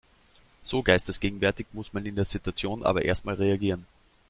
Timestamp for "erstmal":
3.03-3.35